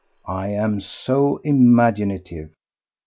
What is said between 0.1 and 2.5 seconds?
I am so imaginative!